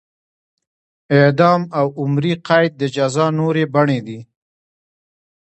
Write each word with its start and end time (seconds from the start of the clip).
اعدام 1.19 1.61
او 1.79 1.85
عمري 2.01 2.33
قید 2.47 2.71
د 2.77 2.83
جزا 2.95 3.27
نورې 3.39 3.63
بڼې 3.73 3.99
دي. 4.07 4.19